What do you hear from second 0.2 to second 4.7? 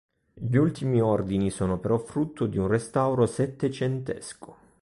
Gli ultimi ordini sono però frutto di un restauro settecentesco.